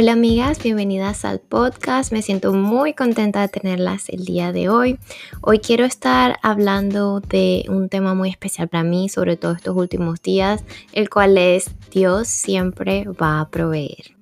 Hola 0.00 0.12
amigas, 0.12 0.62
bienvenidas 0.62 1.24
al 1.24 1.40
podcast. 1.40 2.12
Me 2.12 2.22
siento 2.22 2.52
muy 2.52 2.94
contenta 2.94 3.40
de 3.40 3.48
tenerlas 3.48 4.08
el 4.10 4.24
día 4.24 4.52
de 4.52 4.68
hoy. 4.68 4.96
Hoy 5.40 5.58
quiero 5.58 5.84
estar 5.84 6.38
hablando 6.44 7.18
de 7.18 7.64
un 7.68 7.88
tema 7.88 8.14
muy 8.14 8.30
especial 8.30 8.68
para 8.68 8.84
mí, 8.84 9.08
sobre 9.08 9.36
todo 9.36 9.54
estos 9.54 9.74
últimos 9.74 10.22
días, 10.22 10.62
el 10.92 11.10
cual 11.10 11.36
es 11.36 11.72
Dios 11.90 12.28
siempre 12.28 13.06
va 13.20 13.40
a 13.40 13.48
proveer. 13.50 14.14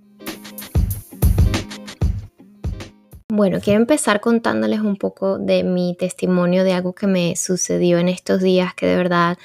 Bueno, 3.28 3.58
quiero 3.60 3.78
empezar 3.78 4.22
contándoles 4.22 4.80
un 4.80 4.96
poco 4.96 5.38
de 5.38 5.62
mi 5.62 5.94
testimonio 5.98 6.64
de 6.64 6.72
algo 6.72 6.94
que 6.94 7.06
me 7.06 7.36
sucedió 7.36 7.98
en 7.98 8.08
estos 8.08 8.40
días 8.40 8.72
que 8.72 8.86
de 8.86 8.96
verdad 8.96 9.36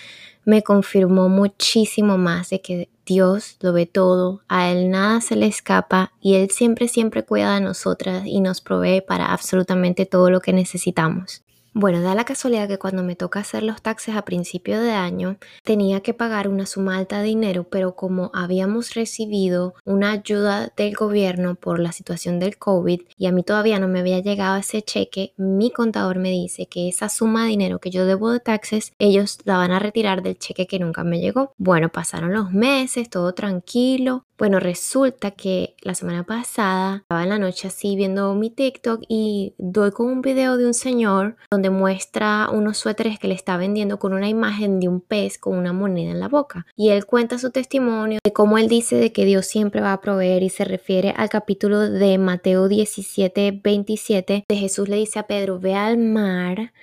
me 0.45 0.63
confirmó 0.63 1.29
muchísimo 1.29 2.17
más 2.17 2.49
de 2.49 2.61
que 2.61 2.89
Dios 3.05 3.57
lo 3.61 3.73
ve 3.73 3.85
todo, 3.85 4.41
a 4.47 4.69
Él 4.69 4.89
nada 4.89 5.21
se 5.21 5.35
le 5.35 5.47
escapa 5.47 6.13
y 6.21 6.35
Él 6.35 6.49
siempre, 6.49 6.87
siempre 6.87 7.23
cuida 7.23 7.55
de 7.55 7.61
nosotras 7.61 8.23
y 8.25 8.41
nos 8.41 8.61
provee 8.61 9.01
para 9.01 9.33
absolutamente 9.33 10.05
todo 10.05 10.29
lo 10.29 10.39
que 10.39 10.53
necesitamos. 10.53 11.43
Bueno, 11.73 12.01
da 12.01 12.15
la 12.15 12.25
casualidad 12.25 12.67
que 12.67 12.77
cuando 12.77 13.01
me 13.01 13.15
toca 13.15 13.39
hacer 13.39 13.63
los 13.63 13.81
taxes 13.81 14.17
a 14.17 14.25
principio 14.25 14.81
de 14.81 14.91
año, 14.91 15.37
tenía 15.63 16.01
que 16.01 16.13
pagar 16.13 16.49
una 16.49 16.65
suma 16.65 16.97
alta 16.97 17.19
de 17.19 17.27
dinero, 17.27 17.63
pero 17.63 17.95
como 17.95 18.29
habíamos 18.33 18.93
recibido 18.93 19.73
una 19.85 20.11
ayuda 20.11 20.73
del 20.75 20.93
gobierno 20.95 21.55
por 21.55 21.79
la 21.79 21.93
situación 21.93 22.39
del 22.39 22.57
COVID 22.57 23.03
y 23.17 23.25
a 23.25 23.31
mí 23.31 23.43
todavía 23.43 23.79
no 23.79 23.87
me 23.87 23.99
había 23.99 24.19
llegado 24.19 24.57
ese 24.57 24.81
cheque, 24.81 25.33
mi 25.37 25.71
contador 25.71 26.19
me 26.19 26.29
dice 26.29 26.65
que 26.65 26.89
esa 26.89 27.07
suma 27.07 27.43
de 27.43 27.51
dinero 27.51 27.79
que 27.79 27.89
yo 27.89 28.05
debo 28.05 28.31
de 28.31 28.41
taxes, 28.41 28.91
ellos 28.99 29.39
la 29.45 29.55
van 29.55 29.71
a 29.71 29.79
retirar 29.79 30.23
del 30.23 30.37
cheque 30.37 30.67
que 30.67 30.77
nunca 30.77 31.05
me 31.05 31.21
llegó. 31.21 31.53
Bueno, 31.57 31.87
pasaron 31.87 32.33
los 32.33 32.51
meses, 32.51 33.09
todo 33.09 33.33
tranquilo, 33.33 34.25
bueno, 34.41 34.59
resulta 34.59 35.29
que 35.29 35.75
la 35.83 35.93
semana 35.93 36.23
pasada 36.23 37.03
estaba 37.03 37.21
en 37.21 37.29
la 37.29 37.37
noche 37.37 37.67
así 37.67 37.95
viendo 37.95 38.33
mi 38.33 38.49
TikTok 38.49 39.03
y 39.07 39.53
doy 39.59 39.91
con 39.91 40.07
un 40.07 40.23
video 40.23 40.57
de 40.57 40.65
un 40.65 40.73
señor 40.73 41.35
donde 41.51 41.69
muestra 41.69 42.49
unos 42.51 42.79
suéteres 42.79 43.19
que 43.19 43.27
le 43.27 43.35
está 43.35 43.57
vendiendo 43.57 43.99
con 43.99 44.13
una 44.13 44.29
imagen 44.29 44.79
de 44.79 44.87
un 44.87 44.99
pez 44.99 45.37
con 45.37 45.55
una 45.55 45.73
moneda 45.73 46.09
en 46.09 46.19
la 46.19 46.27
boca. 46.27 46.65
Y 46.75 46.89
él 46.89 47.05
cuenta 47.05 47.37
su 47.37 47.51
testimonio 47.51 48.17
de 48.23 48.33
cómo 48.33 48.57
él 48.57 48.67
dice 48.67 48.95
de 48.95 49.13
que 49.13 49.25
Dios 49.25 49.45
siempre 49.45 49.79
va 49.79 49.93
a 49.93 50.01
proveer 50.01 50.41
y 50.41 50.49
se 50.49 50.65
refiere 50.65 51.13
al 51.15 51.29
capítulo 51.29 51.79
de 51.79 52.17
Mateo 52.17 52.67
17, 52.67 53.61
27, 53.63 54.45
de 54.49 54.55
Jesús 54.55 54.89
le 54.89 54.95
dice 54.95 55.19
a 55.19 55.27
Pedro, 55.27 55.59
ve 55.59 55.75
al 55.75 55.99
mar 55.99 56.73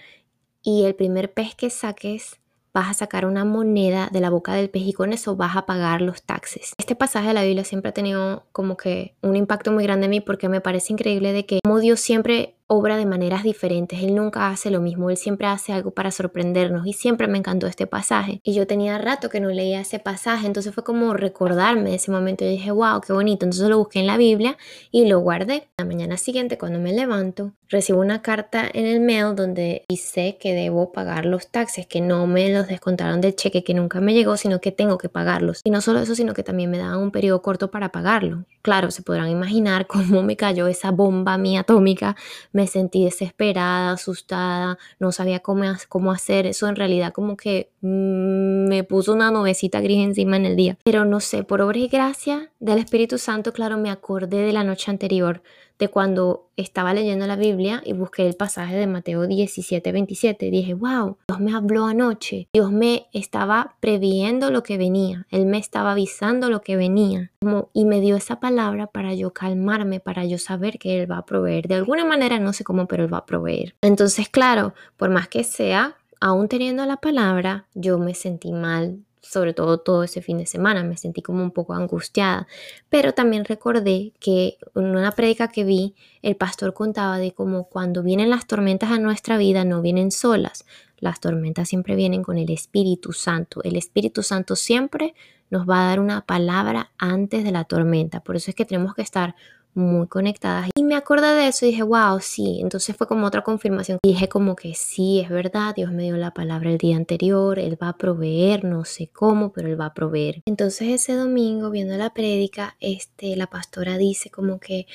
y 0.63 0.85
el 0.85 0.95
primer 0.95 1.33
pez 1.33 1.57
que 1.57 1.71
saques 1.71 2.39
vas 2.73 2.91
a 2.91 2.95
sacar 2.95 3.27
una 3.27 3.45
moneda 3.45 4.09
de 4.13 4.21
la 4.21 4.31
boca 4.31 4.55
del 4.55 4.71
pez 4.71 4.83
y 4.83 4.93
con 4.93 5.13
eso 5.13 5.37
vas 5.37 5.57
a 5.57 5.67
pagar 5.67 6.03
los 6.03 6.23
taxes. 6.23 6.75
Este 6.79 6.95
pasaje 6.95 7.29
de 7.29 7.35
la 7.35 7.43
Biblia 7.45 7.65
siempre 7.65 7.91
ha 7.91 7.95
tenido 7.95 8.45
como 8.53 8.77
que 8.77 9.15
un 9.23 9.37
impacto 9.37 9.73
muy 9.73 9.85
grande 9.85 10.07
en 10.07 10.11
mí 10.11 10.21
porque 10.21 10.49
me 10.49 10.61
parece 10.61 10.93
increíble 10.93 11.33
de 11.33 11.47
que 11.47 11.61
como 11.63 11.81
Dios 11.81 12.01
siempre 12.01 12.58
obra 12.69 12.97
de 12.99 13.07
maneras 13.07 13.43
diferentes, 13.43 14.01
Él 14.03 14.15
nunca 14.15 14.49
hace 14.49 14.71
lo 14.71 14.81
mismo, 14.81 15.11
Él 15.11 15.17
siempre 15.17 15.47
hace 15.47 15.73
algo 15.73 15.91
para 15.91 16.11
sorprendernos 16.11 16.87
y 16.87 16.93
siempre 16.93 17.27
me 17.27 17.39
encantó 17.39 17.67
este 17.67 17.87
pasaje. 17.87 18.41
Y 18.45 18.55
yo 18.55 18.67
tenía 18.67 18.99
rato 18.99 19.31
que 19.31 19.41
no 19.41 19.49
leía 19.49 19.81
ese 19.81 19.99
pasaje, 19.99 20.47
entonces 20.47 20.75
fue 20.75 20.85
como 20.85 21.15
recordarme 21.15 21.91
de 21.91 21.97
ese 21.97 22.11
momento 22.11 22.45
y 22.45 22.49
dije, 22.49 22.71
wow, 22.71 23.01
qué 23.01 23.13
bonito, 23.13 23.47
entonces 23.47 23.69
lo 23.69 23.79
busqué 23.79 24.01
en 24.01 24.07
la 24.07 24.19
Biblia 24.19 24.57
y 24.91 25.07
lo 25.07 25.19
guardé. 25.21 25.69
La 25.79 25.87
mañana 25.87 26.19
siguiente 26.19 26.59
cuando 26.59 26.79
me 26.79 26.93
levanto, 26.93 27.53
recibo 27.71 28.01
una 28.01 28.21
carta 28.23 28.69
en 28.73 28.87
el 28.87 29.01
mail 29.01 29.35
donde 29.35 29.85
dice 29.89 30.37
que 30.39 30.55
debo 30.55 30.93
pagar 30.93 31.25
los 31.25 31.49
taxes, 31.49 31.87
que 31.87 32.01
no 32.03 32.27
me 32.27 32.53
los 32.53 32.69
descontaron 32.69 33.21
del 33.21 33.35
cheque 33.35 33.65
que 33.65 33.75
nunca 33.75 34.01
me 34.01 34.13
llegó, 34.13 34.37
sino 34.37 34.61
que 34.61 34.73
tengo 34.73 34.99
que 34.99 35.09
pagarlos. 35.09 35.63
Y 35.65 35.71
no 35.71 35.81
solo 35.81 36.01
eso, 36.01 36.15
sino 36.15 36.35
que 36.35 36.43
también 36.43 36.71
me 36.71 36.79
daban 36.79 36.99
un 36.99 37.11
periodo 37.11 37.41
corto 37.41 37.71
para 37.71 37.91
pagarlo. 37.91 38.45
Claro, 38.61 38.91
se 38.91 39.03
podrán 39.03 39.31
imaginar 39.31 39.87
cómo 39.87 40.23
me 40.23 40.37
cayó 40.37 40.67
esa 40.67 40.91
bomba 40.91 41.39
mía 41.39 41.61
atómica 41.61 42.17
me 42.59 42.67
sentí 42.67 43.05
desesperada, 43.05 43.93
asustada, 43.93 44.79
no 44.99 45.13
sabía 45.13 45.39
cómo, 45.39 45.63
cómo 45.89 46.11
hacer 46.11 46.45
eso, 46.45 46.67
en 46.67 46.75
realidad 46.75 47.13
como 47.13 47.37
que 47.37 47.71
mm, 47.83 48.67
me 48.69 48.83
puso 48.83 49.13
una 49.13 49.31
nubecita 49.31 49.81
gris 49.81 50.05
encima 50.05 50.37
en 50.37 50.45
el 50.45 50.57
día. 50.57 50.77
Pero 50.83 51.05
no 51.05 51.21
sé, 51.21 51.45
por 51.45 51.63
obra 51.63 51.79
y 51.79 51.87
gracia 51.87 52.51
del 52.59 52.79
Espíritu 52.79 53.17
Santo, 53.17 53.53
claro, 53.53 53.79
me 53.79 53.91
acordé 53.91 54.39
de 54.39 54.53
la 54.53 54.65
noche 54.65 54.91
anterior 54.91 55.41
de 55.79 55.89
cuando 55.89 56.49
estaba 56.57 56.93
leyendo 56.93 57.27
la 57.27 57.37
Biblia 57.37 57.83
y 57.85 57.93
busqué 57.93 58.27
el 58.27 58.35
pasaje 58.35 58.77
de 58.77 58.87
Mateo 58.87 59.27
17, 59.27 59.93
27. 59.93 60.51
Dije, 60.51 60.75
wow, 60.75 61.17
Dios 61.29 61.41
me 61.41 61.55
habló 61.55 61.87
anoche. 61.87 62.49
Dios 62.53 62.73
me 62.73 63.07
estaba 63.13 63.77
previendo 63.81 64.51
lo 64.51 64.63
que 64.63 64.77
venía. 64.77 65.27
Él 65.31 65.47
me 65.47 65.59
estaba 65.59 65.93
avisando 65.93 66.51
lo 66.51 66.63
que 66.63 66.77
venía. 66.77 67.31
y 67.73 67.85
me 67.85 68.01
dio 68.01 68.17
esa 68.17 68.41
palabra 68.41 68.89
para 68.89 69.15
yo 69.15 69.33
calmarme, 69.33 70.01
para 70.01 70.25
yo 70.25 70.39
saber 70.39 70.79
que 70.79 71.01
Él 71.01 71.11
va 71.11 71.19
a 71.19 71.25
proveer. 71.25 71.69
De 71.69 71.77
alguna 71.77 72.05
manera, 72.05 72.39
no 72.39 72.53
sé 72.53 72.65
cómo, 72.65 72.87
pero 72.87 73.05
Él 73.05 73.13
va 73.13 73.19
a 73.19 73.27
proveer. 73.27 73.75
Entonces, 73.81 74.29
claro, 74.29 74.75
por 74.97 75.11
más 75.11 75.29
que 75.29 75.45
sea, 75.45 75.97
aún 76.21 76.49
teniendo 76.49 76.85
la 76.87 76.97
palabra, 76.97 77.67
yo 77.75 77.99
me 77.99 78.15
sentí 78.15 78.53
mal 78.53 79.05
sobre 79.29 79.53
todo 79.53 79.79
todo 79.79 80.05
ese 80.05 80.23
fin 80.23 80.39
de 80.39 80.47
semana, 80.47 80.83
me 80.85 80.97
sentí 80.97 81.21
como 81.21 81.43
un 81.43 81.51
poco 81.51 81.75
angustiada, 81.75 82.47
pero 82.89 83.13
también 83.13 83.45
recordé 83.45 84.13
que 84.21 84.57
en 84.75 84.97
una 84.97 85.13
prédica 85.13 85.49
que 85.49 85.65
vi, 85.65 85.95
el 86.23 86.37
pastor 86.37 86.73
contaba 86.73 87.19
de 87.19 87.33
cómo 87.33 87.69
cuando 87.69 88.03
vienen 88.03 88.31
las 88.31 88.47
tormentas 88.47 88.91
a 88.91 88.99
nuestra 88.99 89.37
vida 89.37 89.65
no 89.65 89.83
vienen 89.83 90.11
solas, 90.11 90.65
las 90.99 91.21
tormentas 91.21 91.69
siempre 91.69 91.95
vienen 91.95 92.23
con 92.23 92.39
el 92.39 92.51
Espíritu 92.51 93.13
Santo, 93.13 93.63
el 93.65 93.77
Espíritu 93.77 94.23
Santo 94.23 94.57
siempre 94.57 95.15
nos 95.51 95.69
va 95.69 95.83
a 95.83 95.89
dar 95.89 96.01
una 96.01 96.23
palabra 96.23 96.91
antes 96.99 97.45
de 97.45 97.53
la 97.53 97.65
tormenta, 97.65 98.21
por 98.21 98.37
eso 98.37 98.51
es 98.51 98.55
que 98.55 98.65
tenemos 98.65 98.95
que 98.95 99.03
estar 99.03 99.35
muy 99.79 100.07
conectadas. 100.09 100.71
Y 100.75 100.83
me 100.83 100.95
acordé 100.95 101.29
de 101.35 101.49
eso 101.49 101.65
y 101.65 101.71
dije, 101.71 101.83
wow, 101.83 102.21
sí. 102.21 102.59
Entonces 102.61 102.97
fue 102.97 103.07
como 103.07 103.27
otra 103.27 103.43
confirmación. 103.43 103.99
dije 104.03 104.29
como 104.29 104.57
que 104.57 104.75
sí, 104.75 105.21
es 105.21 105.29
verdad, 105.29 105.75
Dios 105.75 105.93
me 105.93 106.03
dio 106.03 106.17
la 106.17 106.33
palabra 106.33 106.71
el 106.71 106.79
día 106.79 106.97
anterior, 106.97 107.59
Él 107.59 107.79
va 107.81 107.91
a 107.91 107.97
proveer, 107.97 108.65
no 108.65 108.85
sé 108.85 109.09
cómo, 109.09 109.53
pero 109.53 109.69
Él 109.69 109.81
va 109.81 109.87
a 109.87 109.95
proveer. 109.95 110.43
Entonces 110.47 110.89
ese 110.89 111.15
domingo, 111.15 111.71
viendo 111.71 111.97
la 111.97 112.11
prédica, 112.11 112.77
este, 112.81 113.37
la 113.37 113.47
pastora 113.47 113.97
dice 113.97 114.31
como 114.31 114.59
que 114.61 114.87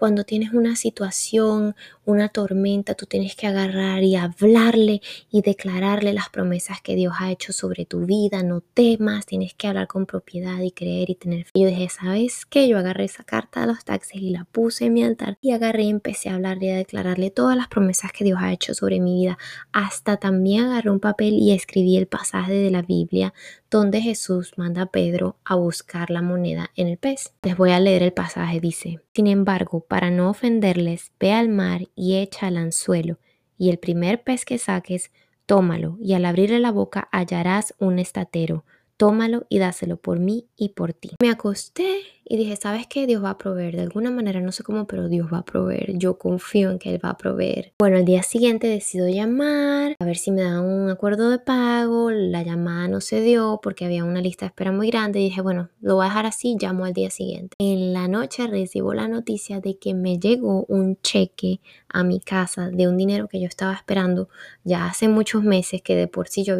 cuando 0.00 0.24
tienes 0.24 0.54
una 0.54 0.76
situación, 0.76 1.76
una 2.06 2.30
tormenta, 2.30 2.94
tú 2.94 3.04
tienes 3.04 3.36
que 3.36 3.46
agarrar 3.46 4.02
y 4.02 4.16
hablarle 4.16 5.02
y 5.30 5.42
declararle 5.42 6.14
las 6.14 6.30
promesas 6.30 6.80
que 6.80 6.94
Dios 6.96 7.12
ha 7.20 7.30
hecho 7.30 7.52
sobre 7.52 7.84
tu 7.84 8.06
vida. 8.06 8.42
No 8.42 8.62
temas, 8.62 9.26
tienes 9.26 9.52
que 9.52 9.68
hablar 9.68 9.88
con 9.88 10.06
propiedad 10.06 10.58
y 10.62 10.70
creer 10.70 11.10
y 11.10 11.16
tener 11.16 11.44
fe. 11.44 11.50
Yo 11.54 11.66
dije, 11.66 11.90
¿sabes 11.90 12.46
qué? 12.46 12.66
Yo 12.66 12.78
agarré 12.78 13.04
esa 13.04 13.24
carta 13.24 13.60
de 13.60 13.66
los 13.66 13.84
taxis 13.84 14.22
y 14.22 14.30
la 14.30 14.46
puse 14.50 14.86
en 14.86 14.94
mi 14.94 15.04
altar 15.04 15.36
y 15.42 15.50
agarré 15.50 15.82
y 15.82 15.90
empecé 15.90 16.30
a 16.30 16.36
hablarle 16.36 16.68
y 16.68 16.70
a 16.70 16.76
declararle 16.76 17.30
todas 17.30 17.54
las 17.54 17.68
promesas 17.68 18.10
que 18.10 18.24
Dios 18.24 18.38
ha 18.40 18.54
hecho 18.54 18.72
sobre 18.72 19.00
mi 19.00 19.20
vida. 19.20 19.36
Hasta 19.70 20.16
también 20.16 20.64
agarré 20.64 20.88
un 20.88 21.00
papel 21.00 21.34
y 21.34 21.52
escribí 21.52 21.98
el 21.98 22.06
pasaje 22.06 22.54
de 22.54 22.70
la 22.70 22.80
Biblia 22.80 23.34
donde 23.70 24.00
Jesús 24.00 24.54
manda 24.56 24.82
a 24.82 24.86
Pedro 24.86 25.36
a 25.44 25.54
buscar 25.54 26.10
la 26.10 26.22
moneda 26.22 26.70
en 26.74 26.88
el 26.88 26.98
pez. 26.98 27.32
Les 27.42 27.56
voy 27.56 27.70
a 27.70 27.80
leer 27.80 28.02
el 28.02 28.12
pasaje, 28.12 28.60
dice, 28.60 29.00
sin 29.14 29.26
embargo, 29.26 29.80
para 29.80 30.10
no 30.10 30.28
ofenderles, 30.28 31.12
ve 31.20 31.32
al 31.32 31.48
mar 31.48 31.82
y 31.94 32.16
echa 32.16 32.48
al 32.48 32.56
anzuelo, 32.56 33.18
y 33.56 33.70
el 33.70 33.78
primer 33.78 34.22
pez 34.22 34.44
que 34.44 34.58
saques, 34.58 35.12
tómalo, 35.46 35.96
y 36.00 36.14
al 36.14 36.24
abrirle 36.24 36.58
la 36.58 36.72
boca 36.72 37.08
hallarás 37.12 37.74
un 37.78 37.98
estatero. 37.98 38.64
Tómalo 39.00 39.46
y 39.48 39.58
dáselo 39.58 39.96
por 39.96 40.18
mí 40.18 40.50
y 40.58 40.74
por 40.74 40.92
ti. 40.92 41.12
Me 41.22 41.30
acosté 41.30 42.00
y 42.22 42.36
dije, 42.36 42.54
¿sabes 42.56 42.86
qué? 42.86 43.06
Dios 43.06 43.24
va 43.24 43.30
a 43.30 43.38
proveer. 43.38 43.74
De 43.74 43.80
alguna 43.80 44.10
manera, 44.10 44.42
no 44.42 44.52
sé 44.52 44.62
cómo, 44.62 44.86
pero 44.86 45.08
Dios 45.08 45.32
va 45.32 45.38
a 45.38 45.44
proveer. 45.46 45.96
Yo 45.96 46.18
confío 46.18 46.70
en 46.70 46.78
que 46.78 46.90
Él 46.90 47.00
va 47.02 47.08
a 47.08 47.16
proveer. 47.16 47.72
Bueno, 47.78 47.96
el 47.96 48.04
día 48.04 48.22
siguiente 48.22 48.66
decido 48.66 49.08
llamar, 49.08 49.96
a 49.98 50.04
ver 50.04 50.18
si 50.18 50.30
me 50.30 50.42
dan 50.42 50.66
un 50.66 50.90
acuerdo 50.90 51.30
de 51.30 51.38
pago. 51.38 52.10
La 52.10 52.42
llamada 52.42 52.88
no 52.88 53.00
se 53.00 53.22
dio 53.22 53.58
porque 53.62 53.86
había 53.86 54.04
una 54.04 54.20
lista 54.20 54.44
de 54.44 54.48
espera 54.48 54.70
muy 54.70 54.90
grande. 54.90 55.18
Y 55.18 55.24
dije, 55.24 55.40
bueno, 55.40 55.70
lo 55.80 55.94
voy 55.94 56.04
a 56.04 56.08
dejar 56.08 56.26
así, 56.26 56.58
llamo 56.60 56.84
al 56.84 56.92
día 56.92 57.08
siguiente. 57.08 57.56
En 57.58 57.94
la 57.94 58.06
noche 58.06 58.48
recibo 58.48 58.92
la 58.92 59.08
noticia 59.08 59.60
de 59.60 59.78
que 59.78 59.94
me 59.94 60.18
llegó 60.18 60.66
un 60.68 61.00
cheque 61.00 61.62
a 61.88 62.04
mi 62.04 62.20
casa 62.20 62.68
de 62.68 62.86
un 62.86 62.98
dinero 62.98 63.28
que 63.28 63.40
yo 63.40 63.46
estaba 63.46 63.72
esperando 63.72 64.28
ya 64.62 64.84
hace 64.84 65.08
muchos 65.08 65.42
meses, 65.42 65.80
que 65.80 65.96
de 65.96 66.06
por 66.06 66.28
sí 66.28 66.44
yo 66.44 66.58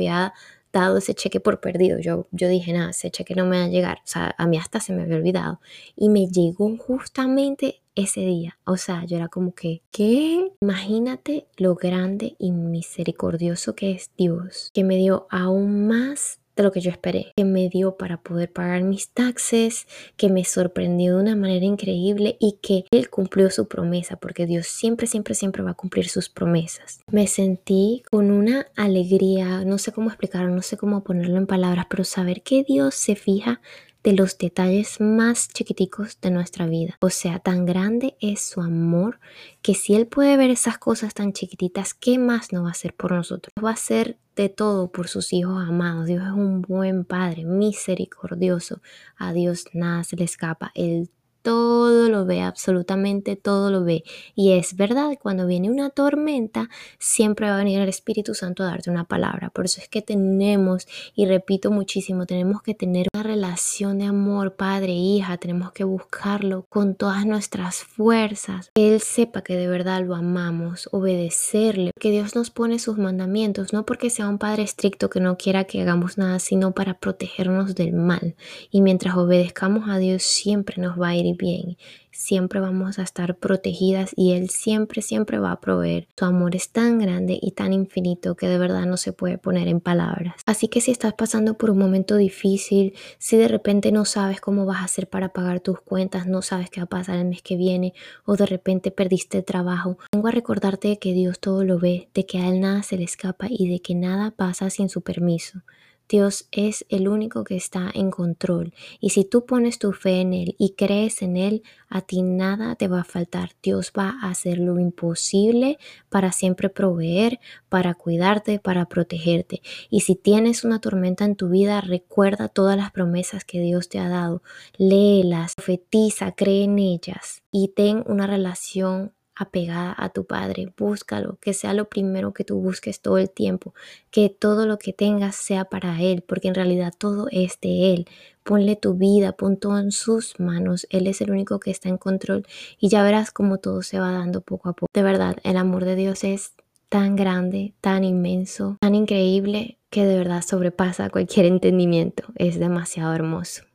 dado 0.73 0.99
ese 0.99 1.15
cheque 1.15 1.41
por 1.41 1.61
perdido. 1.61 1.99
Yo, 1.99 2.27
yo 2.31 2.49
dije, 2.49 2.73
nada, 2.73 2.91
ese 2.91 3.11
cheque 3.11 3.35
no 3.35 3.47
me 3.47 3.59
va 3.59 3.65
a 3.65 3.69
llegar. 3.69 3.99
O 3.99 4.07
sea, 4.07 4.35
a 4.39 4.47
mí 4.47 4.57
hasta 4.57 4.81
se 4.81 4.93
me 4.93 5.03
había 5.03 5.17
olvidado. 5.17 5.61
Y 5.97 6.09
me 6.09 6.27
llegó 6.27 6.77
justamente 6.77 7.81
ese 7.95 8.21
día. 8.21 8.59
O 8.65 8.77
sea, 8.77 9.05
yo 9.05 9.17
era 9.17 9.29
como 9.29 9.55
que, 9.55 9.83
¿qué? 9.91 10.53
Imagínate 10.61 11.47
lo 11.57 11.75
grande 11.75 12.37
y 12.39 12.53
misericordioso 12.53 13.75
que 13.75 13.93
es 13.93 14.11
Dios, 14.17 14.71
que 14.75 14.85
me 14.85 14.97
dio 14.97 15.27
aún 15.31 15.87
más 15.89 16.41
lo 16.63 16.73
que 16.73 16.81
yo 16.81 16.91
esperé, 16.91 17.33
que 17.37 17.45
me 17.45 17.69
dio 17.69 17.97
para 17.97 18.23
poder 18.23 18.53
pagar 18.53 18.83
mis 18.83 19.11
taxes, 19.11 19.87
que 20.17 20.29
me 20.29 20.45
sorprendió 20.45 21.17
de 21.17 21.23
una 21.23 21.37
manera 21.37 21.65
increíble 21.65 22.37
y 22.41 22.59
que 22.63 22.85
Él 22.91 23.11
cumplió 23.11 23.51
su 23.51 23.69
promesa, 23.69 24.17
porque 24.17 24.47
Dios 24.47 24.67
siempre, 24.67 25.07
siempre, 25.07 25.35
siempre 25.35 25.63
va 25.63 25.73
a 25.73 25.75
cumplir 25.75 26.09
sus 26.09 26.29
promesas. 26.29 27.01
Me 27.11 27.27
sentí 27.27 28.03
con 28.11 28.31
una 28.31 28.67
alegría, 28.77 29.65
no 29.65 29.79
sé 29.79 29.93
cómo 29.93 30.09
explicarlo, 30.09 30.55
no 30.55 30.63
sé 30.63 30.77
cómo 30.77 31.03
ponerlo 31.03 31.37
en 31.37 31.47
palabras, 31.47 31.87
pero 31.89 32.05
saber 32.05 32.43
que 32.43 32.65
Dios 32.65 32.95
se 32.95 33.17
fija 33.17 33.61
de 34.03 34.13
los 34.13 34.39
detalles 34.39 35.01
más 35.01 35.49
chiquiticos 35.49 36.21
de 36.21 36.31
nuestra 36.31 36.67
vida. 36.67 36.97
O 37.01 37.11
sea, 37.11 37.39
tan 37.39 37.67
grande 37.67 38.17
es 38.21 38.41
su 38.41 38.61
amor 38.61 39.21
que 39.63 39.75
si 39.75 39.95
Él 39.95 40.07
puede 40.07 40.37
ver 40.37 40.51
esas 40.51 40.79
cosas 40.79 41.15
tan 41.15 41.33
chiquititas, 41.33 41.95
¿qué 41.95 42.19
más 42.19 42.53
no 42.53 42.63
va 42.63 42.69
a 42.69 42.73
hacer 42.73 42.95
por 42.95 43.13
nosotros? 43.13 43.53
Va 43.63 43.71
a 43.71 43.75
hacer 43.75 44.17
de 44.41 44.49
todo 44.49 44.91
por 44.91 45.09
sus 45.09 45.33
hijos 45.33 45.63
amados. 45.69 46.07
Dios 46.07 46.25
es 46.25 46.33
un 46.33 46.63
buen 46.63 47.05
Padre, 47.05 47.45
misericordioso. 47.45 48.81
A 49.17 49.33
Dios 49.33 49.67
nada 49.75 50.03
se 50.05 50.17
le 50.17 50.25
escapa. 50.25 50.73
Él 50.75 51.11
todo 51.43 52.09
lo 52.09 52.27
ve, 52.27 52.43
absolutamente 52.43 53.37
todo 53.37 53.71
lo 53.71 53.85
ve. 53.85 54.05
Y 54.35 54.53
es 54.53 54.77
verdad, 54.77 55.11
cuando 55.21 55.47
viene 55.47 55.71
una 55.71 55.91
tormenta, 55.91 56.69
siempre 56.99 57.49
va 57.49 57.55
a 57.55 57.59
venir 57.59 57.81
el 57.81 57.89
Espíritu 57.89 58.35
Santo 58.35 58.63
a 58.63 58.67
darte 58.67 58.91
una 58.91 59.05
palabra. 59.05 59.51
Por 59.51 59.65
eso 59.65 59.81
es 59.81 59.89
que 59.89 60.03
tenemos, 60.03 60.87
y 61.15 61.27
repito 61.27 61.71
muchísimo, 61.71 62.27
tenemos 62.27 62.63
que 62.63 62.75
tener 62.75 63.09
una 63.15 63.23
relación 63.23 63.99
de 63.99 64.07
amor, 64.07 64.55
padre, 64.55 64.93
hija, 64.93 65.37
tenemos 65.39 65.73
que 65.73 65.85
buscarlo 65.85 66.67
con 66.69 66.95
todas 66.95 67.27
nuestras 67.27 67.79
fuerzas. 67.79 68.71
Que 68.75 68.95
Él 68.95 69.01
sepa 69.01 69.43
que 69.43 69.57
de 69.57 69.67
verdad 69.67 70.05
lo 70.05 70.15
amamos, 70.15 70.89
obedecerle, 70.93 71.93
que 71.99 72.11
Dios 72.11 72.35
nos 72.35 72.51
pone 72.51 72.79
sus 72.79 72.99
mandamientos, 72.99 73.73
no 73.73 73.87
porque 73.87 74.11
sea 74.11 74.29
un 74.29 74.39
padre 74.39 74.63
estricto 74.63 75.11
que 75.11 75.21
no 75.21 75.37
quiera 75.37 75.65
que 75.65 75.81
hagamos 75.81 76.19
nada, 76.19 76.39
sino 76.39 76.73
para 76.73 76.99
protegernos 76.99 77.75
del 77.75 77.93
mal. 77.93 78.35
Y 78.71 78.81
mientras 78.83 79.17
obedezcamos 79.17 79.89
a 79.89 79.99
Dios, 79.99 80.23
siempre 80.23 80.81
nos 80.81 81.01
va 81.01 81.09
a 81.09 81.17
ir 81.17 81.30
bien. 81.35 81.77
Siempre 82.13 82.61
vamos 82.61 82.99
a 82.99 83.03
estar 83.03 83.37
protegidas 83.37 84.13
y 84.17 84.33
Él 84.33 84.51
siempre, 84.51 85.01
siempre 85.01 85.39
va 85.39 85.53
a 85.53 85.61
proveer. 85.61 86.09
Su 86.19 86.25
amor 86.25 86.57
es 86.57 86.71
tan 86.71 86.99
grande 86.99 87.39
y 87.41 87.53
tan 87.53 87.73
infinito 87.73 88.35
que 88.35 88.49
de 88.49 88.59
verdad 88.59 88.87
no 88.87 88.97
se 88.97 89.13
puede 89.13 89.39
poner 89.39 89.69
en 89.69 89.81
palabras. 89.81 90.35
Así 90.45 90.69
que 90.69 90.81
si 90.81 90.91
estás 90.91 91.15
pasando 91.15 91.55
por 91.55 91.71
un 91.71 91.79
momento 91.79 92.17
difícil, 92.17 92.95
si 93.19 93.37
de 93.37 93.49
repente 93.49 93.93
no 93.93 94.05
sabes 94.05 94.41
cómo 94.41 94.67
vas 94.67 94.79
a 94.79 94.85
hacer 94.85 95.09
para 95.09 95.31
pagar 95.31 95.61
tus 95.61 95.81
cuentas, 95.81 96.27
no 96.27 96.43
sabes 96.43 96.69
qué 96.71 96.81
va 96.81 96.85
a 96.85 96.89
pasar 96.89 97.17
el 97.17 97.27
mes 97.27 97.43
que 97.43 97.57
viene 97.57 97.95
o 98.25 98.37
de 98.37 98.47
repente 98.47 98.91
perdiste 98.91 99.43
trabajo, 99.43 99.99
vengo 100.13 100.29
a 100.29 100.33
recordarte 100.33 100.89
de 100.89 100.99
que 100.99 101.13
Dios 101.13 101.41
todo 101.41 101.65
lo 101.65 101.79
ve, 101.79 102.09
de 102.15 102.27
que 102.27 102.39
a 102.39 102.49
Él 102.49 102.61
nada 102.61 102.83
se 102.83 102.97
le 102.97 103.05
escapa 103.05 103.47
y 103.49 103.69
de 103.69 103.81
que 103.81 103.95
nada 103.95 104.31
pasa 104.31 104.71
sin 104.71 104.89
su 104.89 105.01
permiso. 105.03 105.63
Dios 106.11 106.49
es 106.51 106.85
el 106.89 107.07
único 107.07 107.45
que 107.45 107.55
está 107.55 107.89
en 107.95 108.11
control. 108.11 108.75
Y 108.99 109.11
si 109.11 109.25
tú 109.25 109.47
pones 109.47 109.79
tu 109.79 109.93
fe 109.93 110.21
en 110.21 110.35
Él 110.35 110.57
y 110.59 110.75
crees 110.75 111.23
en 111.23 111.37
Él, 111.37 111.63
a 111.89 112.01
ti 112.01 112.23
nada 112.23 112.75
te 112.75 112.89
va 112.89 113.03
a 113.03 113.05
faltar. 113.05 113.53
Dios 113.63 113.93
va 113.97 114.17
a 114.21 114.31
hacer 114.31 114.59
lo 114.59 114.81
imposible 114.81 115.79
para 116.09 116.33
siempre 116.33 116.69
proveer, 116.69 117.39
para 117.69 117.95
cuidarte, 117.95 118.59
para 118.59 118.87
protegerte. 118.87 119.63
Y 119.89 120.01
si 120.01 120.17
tienes 120.17 120.65
una 120.65 120.81
tormenta 120.81 121.25
en 121.25 121.37
tu 121.37 121.49
vida, 121.49 121.81
recuerda 121.81 122.49
todas 122.49 122.77
las 122.77 122.91
promesas 122.91 123.45
que 123.45 123.61
Dios 123.61 123.89
te 123.89 124.01
ha 124.01 124.09
dado. 124.09 124.43
Léelas, 124.79 125.55
profetiza, 125.55 126.33
cree 126.33 126.65
en 126.65 126.81
ellas 126.81 127.43
y 127.53 127.69
ten 127.69 128.03
una 128.07 128.27
relación 128.27 129.13
apegada 129.41 129.95
a 129.97 130.11
tu 130.11 130.25
Padre. 130.25 130.73
Búscalo, 130.77 131.39
que 131.41 131.55
sea 131.55 131.73
lo 131.73 131.89
primero 131.89 132.33
que 132.33 132.45
tú 132.45 132.61
busques 132.61 133.01
todo 133.01 133.19
el 133.19 133.31
tiempo, 133.31 133.75
que 134.11 134.29
todo 134.29 134.67
lo 134.67 134.79
que 134.79 134.93
tengas 134.93 135.35
sea 135.35 135.65
para 135.65 136.01
Él, 136.01 136.23
porque 136.27 136.49
en 136.49 136.55
realidad 136.55 136.93
todo 136.97 137.27
es 137.33 137.59
de 137.61 137.95
Él. 137.95 138.07
Ponle 138.43 138.77
tu 138.77 138.95
vida, 138.95 139.33
pon 139.33 139.57
todo 139.57 139.79
en 139.79 139.93
sus 139.93 140.39
manos. 140.39 140.87
Él 140.91 141.07
es 141.07 141.21
el 141.21 141.31
único 141.31 141.59
que 141.59 141.71
está 141.71 141.89
en 141.89 141.99
control 141.99 142.47
y 142.79 142.89
ya 142.89 143.03
verás 143.03 143.31
cómo 143.31 143.59
todo 143.59 143.83
se 143.83 143.99
va 143.99 144.13
dando 144.13 144.43
poco 144.43 144.69
a 144.69 144.73
poco. 144.75 144.91
De 144.93 145.03
verdad, 145.03 145.37
el 145.43 145.57
amor 145.57 145.85
de 145.85 145.97
Dios 145.97 146.25
es 146.25 146.53
tan 146.91 147.17
grande, 147.17 147.73
tan 147.81 148.05
inmenso, 148.05 148.77
tan 148.81 148.95
increíble 148.95 149.79
que 149.91 150.05
de 150.05 150.19
verdad 150.19 150.43
sobrepasa 150.43 151.09
cualquier 151.11 151.47
entendimiento. 151.47 152.25
Es 152.35 152.59
demasiado 152.59 153.15
hermoso. 153.15 153.70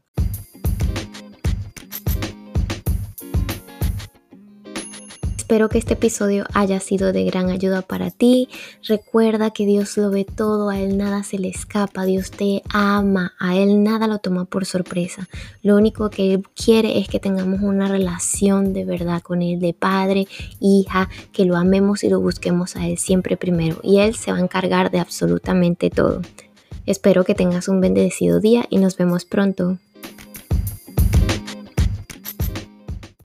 Espero 5.45 5.69
que 5.69 5.77
este 5.77 5.93
episodio 5.93 6.45
haya 6.55 6.79
sido 6.79 7.13
de 7.13 7.23
gran 7.23 7.51
ayuda 7.51 7.83
para 7.83 8.09
ti. 8.09 8.49
Recuerda 8.81 9.51
que 9.51 9.67
Dios 9.67 9.95
lo 9.95 10.09
ve 10.09 10.25
todo, 10.25 10.71
a 10.71 10.79
Él 10.79 10.97
nada 10.97 11.21
se 11.21 11.37
le 11.37 11.49
escapa, 11.49 12.03
Dios 12.03 12.31
te 12.31 12.63
ama, 12.67 13.33
a 13.37 13.55
Él 13.55 13.83
nada 13.83 14.07
lo 14.07 14.17
toma 14.17 14.45
por 14.45 14.65
sorpresa. 14.65 15.29
Lo 15.61 15.75
único 15.75 16.09
que 16.09 16.33
Él 16.33 16.43
quiere 16.55 16.97
es 16.97 17.07
que 17.07 17.19
tengamos 17.19 17.61
una 17.61 17.87
relación 17.87 18.73
de 18.73 18.85
verdad 18.85 19.21
con 19.21 19.43
Él, 19.43 19.59
de 19.59 19.75
padre, 19.75 20.27
hija, 20.59 21.09
que 21.31 21.45
lo 21.45 21.57
amemos 21.57 22.03
y 22.03 22.09
lo 22.09 22.19
busquemos 22.19 22.75
a 22.75 22.87
Él 22.87 22.97
siempre 22.97 23.37
primero. 23.37 23.77
Y 23.83 23.99
Él 23.99 24.15
se 24.15 24.31
va 24.31 24.39
a 24.39 24.41
encargar 24.41 24.89
de 24.89 24.97
absolutamente 24.97 25.91
todo. 25.91 26.23
Espero 26.87 27.23
que 27.23 27.35
tengas 27.35 27.67
un 27.67 27.81
bendecido 27.81 28.39
día 28.39 28.65
y 28.71 28.79
nos 28.79 28.97
vemos 28.97 29.25
pronto. 29.25 29.77